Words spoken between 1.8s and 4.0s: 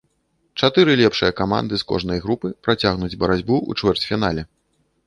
з кожнай групы працягнуць барацьбу ў